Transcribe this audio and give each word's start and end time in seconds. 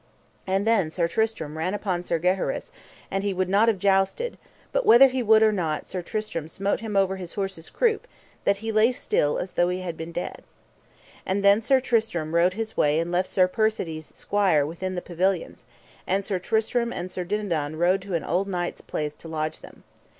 And 0.47 0.65
then 0.65 0.89
Sir 0.89 1.07
Tristram 1.07 1.55
ran 1.59 1.75
upon 1.75 2.01
Sir 2.01 2.17
Gaheris, 2.17 2.71
and 3.11 3.23
he 3.23 3.35
would 3.35 3.49
not 3.49 3.67
have 3.67 3.77
jousted; 3.77 4.39
but 4.71 4.83
whether 4.83 5.09
he 5.09 5.21
would 5.21 5.43
or 5.43 5.51
not 5.51 5.85
Sir 5.85 6.01
Tristram 6.01 6.47
smote 6.47 6.79
him 6.79 6.95
over 6.97 7.17
his 7.17 7.35
horse's 7.35 7.69
croup, 7.69 8.07
that 8.43 8.57
he 8.65 8.71
lay 8.71 8.91
still 8.93 9.37
as 9.37 9.51
though 9.51 9.69
he 9.69 9.81
had 9.81 9.95
been 9.95 10.11
dead. 10.11 10.41
And 11.23 11.45
then 11.45 11.61
Sir 11.61 11.79
Tristram 11.79 12.33
rode 12.33 12.53
his 12.53 12.75
way 12.75 12.99
and 12.99 13.11
left 13.11 13.29
Sir 13.29 13.47
Persides' 13.47 14.15
squire 14.17 14.65
within 14.65 14.95
the 14.95 15.03
pavilions, 15.03 15.67
and 16.07 16.25
Sir 16.25 16.39
Tristram 16.39 16.91
and 16.91 17.11
Sir 17.11 17.23
Dinadan 17.23 17.75
rode 17.75 18.01
to 18.01 18.15
an 18.15 18.23
old 18.23 18.47
knight's 18.47 18.81
place 18.81 19.13
to 19.13 19.27
lodge 19.27 19.59
them. 19.61 19.83